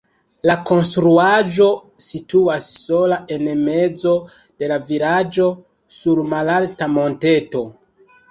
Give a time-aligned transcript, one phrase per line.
[0.49, 1.65] La konstruaĵo
[2.05, 4.15] situas sola en mezo
[4.63, 5.47] de la vilaĝo
[5.99, 7.63] sur malalta monteto.